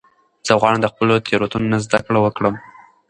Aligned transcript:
زه 0.47 0.53
غواړم 0.59 0.79
د 0.81 0.87
خپلو 0.93 1.13
تیروتنو 1.25 1.71
نه 1.73 1.79
زده 1.85 1.99
کړه 2.05 2.19
وکړم. 2.21 2.55